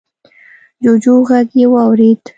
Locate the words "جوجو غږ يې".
0.83-1.65